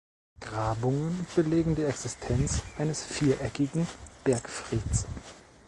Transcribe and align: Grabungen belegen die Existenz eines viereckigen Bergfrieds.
Grabungen 0.39 1.27
belegen 1.35 1.75
die 1.75 1.83
Existenz 1.83 2.63
eines 2.79 3.03
viereckigen 3.05 3.85
Bergfrieds. 4.23 5.05